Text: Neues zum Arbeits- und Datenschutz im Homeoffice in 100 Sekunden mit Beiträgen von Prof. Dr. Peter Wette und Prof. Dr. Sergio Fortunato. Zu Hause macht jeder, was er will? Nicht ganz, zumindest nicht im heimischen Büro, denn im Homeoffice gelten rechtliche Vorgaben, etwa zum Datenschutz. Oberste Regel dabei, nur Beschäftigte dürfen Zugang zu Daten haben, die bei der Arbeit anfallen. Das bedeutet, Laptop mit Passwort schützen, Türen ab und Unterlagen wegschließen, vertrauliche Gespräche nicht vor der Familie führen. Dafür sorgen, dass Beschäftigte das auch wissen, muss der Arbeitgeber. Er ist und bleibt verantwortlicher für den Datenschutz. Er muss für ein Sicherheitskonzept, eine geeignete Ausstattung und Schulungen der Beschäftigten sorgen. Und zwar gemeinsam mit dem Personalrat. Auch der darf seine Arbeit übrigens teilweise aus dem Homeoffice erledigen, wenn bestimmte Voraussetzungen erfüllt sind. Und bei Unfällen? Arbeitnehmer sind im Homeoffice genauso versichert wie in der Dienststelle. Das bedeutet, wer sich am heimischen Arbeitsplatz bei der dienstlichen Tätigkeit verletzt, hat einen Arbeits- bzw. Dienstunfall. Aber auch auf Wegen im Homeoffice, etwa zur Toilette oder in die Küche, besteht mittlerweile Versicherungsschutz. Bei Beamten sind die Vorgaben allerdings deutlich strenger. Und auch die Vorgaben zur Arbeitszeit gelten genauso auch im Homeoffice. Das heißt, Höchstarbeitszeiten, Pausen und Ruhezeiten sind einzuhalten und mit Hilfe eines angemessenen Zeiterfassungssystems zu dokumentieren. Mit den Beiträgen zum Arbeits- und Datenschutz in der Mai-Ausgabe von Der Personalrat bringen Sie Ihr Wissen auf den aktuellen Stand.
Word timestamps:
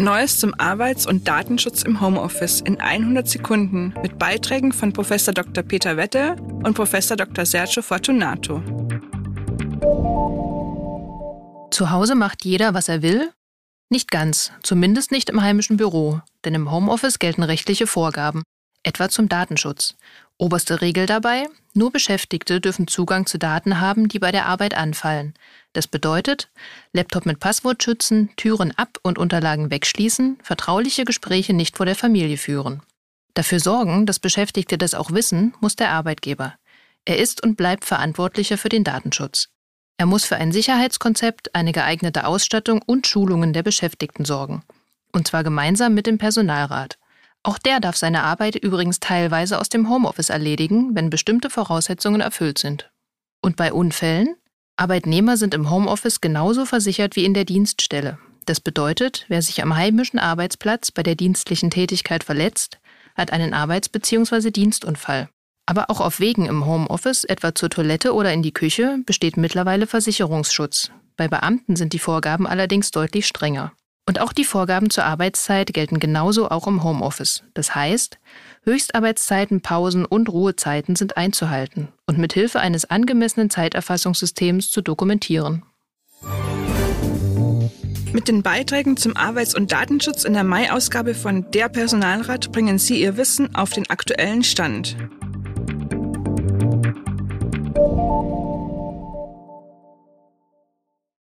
Neues 0.00 0.38
zum 0.38 0.54
Arbeits- 0.58 1.06
und 1.06 1.28
Datenschutz 1.28 1.82
im 1.82 2.00
Homeoffice 2.00 2.62
in 2.62 2.80
100 2.80 3.28
Sekunden 3.28 3.92
mit 4.02 4.18
Beiträgen 4.18 4.72
von 4.72 4.94
Prof. 4.94 5.08
Dr. 5.08 5.62
Peter 5.62 5.96
Wette 5.98 6.36
und 6.64 6.74
Prof. 6.74 6.90
Dr. 6.90 7.44
Sergio 7.44 7.82
Fortunato. 7.82 8.62
Zu 11.70 11.90
Hause 11.90 12.14
macht 12.14 12.44
jeder, 12.44 12.72
was 12.72 12.88
er 12.88 13.02
will? 13.02 13.30
Nicht 13.90 14.10
ganz, 14.10 14.52
zumindest 14.62 15.10
nicht 15.10 15.28
im 15.28 15.42
heimischen 15.42 15.76
Büro, 15.76 16.20
denn 16.44 16.54
im 16.54 16.70
Homeoffice 16.70 17.18
gelten 17.18 17.42
rechtliche 17.42 17.86
Vorgaben, 17.86 18.42
etwa 18.82 19.08
zum 19.08 19.28
Datenschutz. 19.28 19.96
Oberste 20.38 20.80
Regel 20.80 21.06
dabei, 21.06 21.46
nur 21.74 21.92
Beschäftigte 21.92 22.60
dürfen 22.60 22.86
Zugang 22.86 23.26
zu 23.26 23.38
Daten 23.38 23.80
haben, 23.80 24.08
die 24.08 24.18
bei 24.18 24.32
der 24.32 24.46
Arbeit 24.46 24.74
anfallen. 24.74 25.34
Das 25.72 25.86
bedeutet, 25.86 26.50
Laptop 26.92 27.26
mit 27.26 27.40
Passwort 27.40 27.82
schützen, 27.82 28.30
Türen 28.36 28.72
ab 28.76 28.98
und 29.02 29.18
Unterlagen 29.18 29.70
wegschließen, 29.70 30.38
vertrauliche 30.42 31.04
Gespräche 31.04 31.52
nicht 31.52 31.76
vor 31.76 31.86
der 31.86 31.94
Familie 31.94 32.38
führen. 32.38 32.82
Dafür 33.34 33.60
sorgen, 33.60 34.06
dass 34.06 34.18
Beschäftigte 34.18 34.78
das 34.78 34.94
auch 34.94 35.12
wissen, 35.12 35.54
muss 35.60 35.76
der 35.76 35.90
Arbeitgeber. 35.90 36.54
Er 37.04 37.18
ist 37.18 37.42
und 37.42 37.56
bleibt 37.56 37.84
verantwortlicher 37.84 38.58
für 38.58 38.68
den 38.68 38.84
Datenschutz. 38.84 39.48
Er 39.96 40.06
muss 40.06 40.24
für 40.24 40.36
ein 40.36 40.50
Sicherheitskonzept, 40.52 41.54
eine 41.54 41.72
geeignete 41.72 42.26
Ausstattung 42.26 42.82
und 42.84 43.06
Schulungen 43.06 43.52
der 43.52 43.62
Beschäftigten 43.62 44.24
sorgen. 44.24 44.62
Und 45.12 45.28
zwar 45.28 45.44
gemeinsam 45.44 45.94
mit 45.94 46.06
dem 46.06 46.18
Personalrat. 46.18 46.98
Auch 47.42 47.58
der 47.58 47.80
darf 47.80 47.96
seine 47.96 48.22
Arbeit 48.22 48.56
übrigens 48.56 49.00
teilweise 49.00 49.58
aus 49.58 49.68
dem 49.68 49.88
Homeoffice 49.88 50.30
erledigen, 50.30 50.94
wenn 50.94 51.08
bestimmte 51.08 51.48
Voraussetzungen 51.48 52.20
erfüllt 52.20 52.58
sind. 52.58 52.90
Und 53.40 53.56
bei 53.56 53.72
Unfällen? 53.72 54.36
Arbeitnehmer 54.76 55.36
sind 55.36 55.54
im 55.54 55.70
Homeoffice 55.70 56.20
genauso 56.20 56.66
versichert 56.66 57.16
wie 57.16 57.24
in 57.24 57.34
der 57.34 57.44
Dienststelle. 57.44 58.18
Das 58.46 58.60
bedeutet, 58.60 59.24
wer 59.28 59.42
sich 59.42 59.62
am 59.62 59.76
heimischen 59.76 60.18
Arbeitsplatz 60.18 60.90
bei 60.90 61.02
der 61.02 61.14
dienstlichen 61.14 61.70
Tätigkeit 61.70 62.24
verletzt, 62.24 62.78
hat 63.14 63.32
einen 63.32 63.54
Arbeits- 63.54 63.88
bzw. 63.88 64.50
Dienstunfall. 64.50 65.28
Aber 65.66 65.90
auch 65.90 66.00
auf 66.00 66.20
Wegen 66.20 66.46
im 66.46 66.66
Homeoffice, 66.66 67.24
etwa 67.24 67.54
zur 67.54 67.70
Toilette 67.70 68.14
oder 68.14 68.32
in 68.32 68.42
die 68.42 68.52
Küche, 68.52 68.98
besteht 69.06 69.36
mittlerweile 69.36 69.86
Versicherungsschutz. 69.86 70.90
Bei 71.16 71.28
Beamten 71.28 71.76
sind 71.76 71.92
die 71.92 71.98
Vorgaben 71.98 72.46
allerdings 72.46 72.90
deutlich 72.90 73.26
strenger. 73.26 73.72
Und 74.10 74.20
auch 74.20 74.32
die 74.32 74.44
Vorgaben 74.44 74.90
zur 74.90 75.04
Arbeitszeit 75.04 75.72
gelten 75.72 76.00
genauso 76.00 76.50
auch 76.50 76.66
im 76.66 76.82
Homeoffice. 76.82 77.44
Das 77.54 77.76
heißt, 77.76 78.18
Höchstarbeitszeiten, 78.64 79.60
Pausen 79.60 80.04
und 80.04 80.28
Ruhezeiten 80.28 80.96
sind 80.96 81.16
einzuhalten 81.16 81.86
und 82.06 82.18
mit 82.18 82.32
Hilfe 82.32 82.58
eines 82.58 82.90
angemessenen 82.90 83.50
Zeiterfassungssystems 83.50 84.72
zu 84.72 84.80
dokumentieren. 84.82 85.62
Mit 88.12 88.26
den 88.26 88.42
Beiträgen 88.42 88.96
zum 88.96 89.16
Arbeits- 89.16 89.54
und 89.54 89.70
Datenschutz 89.70 90.24
in 90.24 90.32
der 90.32 90.42
Mai-Ausgabe 90.42 91.14
von 91.14 91.48
Der 91.52 91.68
Personalrat 91.68 92.50
bringen 92.50 92.78
Sie 92.78 93.00
Ihr 93.00 93.16
Wissen 93.16 93.54
auf 93.54 93.70
den 93.70 93.88
aktuellen 93.90 94.42
Stand. 94.42 94.96